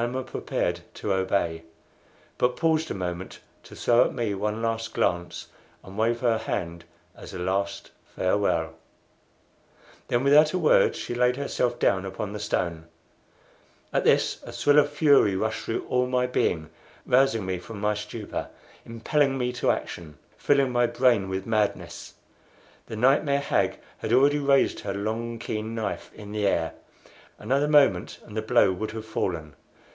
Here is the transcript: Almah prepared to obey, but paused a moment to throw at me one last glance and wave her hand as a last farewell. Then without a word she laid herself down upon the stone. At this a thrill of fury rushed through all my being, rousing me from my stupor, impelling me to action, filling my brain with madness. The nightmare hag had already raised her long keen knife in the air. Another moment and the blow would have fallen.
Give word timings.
Almah 0.00 0.22
prepared 0.22 0.82
to 0.94 1.12
obey, 1.12 1.64
but 2.36 2.56
paused 2.56 2.88
a 2.88 2.94
moment 2.94 3.40
to 3.64 3.74
throw 3.74 4.04
at 4.04 4.14
me 4.14 4.32
one 4.32 4.62
last 4.62 4.94
glance 4.94 5.48
and 5.82 5.98
wave 5.98 6.20
her 6.20 6.38
hand 6.38 6.84
as 7.16 7.34
a 7.34 7.38
last 7.40 7.90
farewell. 8.14 8.74
Then 10.06 10.22
without 10.22 10.52
a 10.52 10.58
word 10.60 10.94
she 10.94 11.16
laid 11.16 11.34
herself 11.34 11.80
down 11.80 12.04
upon 12.04 12.32
the 12.32 12.38
stone. 12.38 12.86
At 13.92 14.04
this 14.04 14.40
a 14.44 14.52
thrill 14.52 14.78
of 14.78 14.88
fury 14.88 15.34
rushed 15.34 15.64
through 15.64 15.84
all 15.88 16.06
my 16.06 16.28
being, 16.28 16.70
rousing 17.04 17.44
me 17.44 17.58
from 17.58 17.80
my 17.80 17.94
stupor, 17.94 18.50
impelling 18.84 19.36
me 19.36 19.52
to 19.54 19.72
action, 19.72 20.16
filling 20.36 20.70
my 20.70 20.86
brain 20.86 21.28
with 21.28 21.44
madness. 21.44 22.14
The 22.86 22.94
nightmare 22.94 23.40
hag 23.40 23.80
had 23.96 24.12
already 24.12 24.38
raised 24.38 24.78
her 24.78 24.94
long 24.94 25.40
keen 25.40 25.74
knife 25.74 26.12
in 26.14 26.30
the 26.30 26.46
air. 26.46 26.74
Another 27.36 27.66
moment 27.66 28.20
and 28.24 28.36
the 28.36 28.42
blow 28.42 28.70
would 28.70 28.92
have 28.92 29.04
fallen. 29.04 29.54